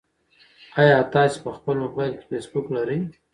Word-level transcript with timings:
ایا 0.81 0.97
تاسي 1.13 1.37
په 1.45 1.49
خپل 1.57 1.75
موبایل 1.83 2.13
کې 2.17 2.25
فېسبوک 2.29 2.65
لرئ؟ 2.75 2.99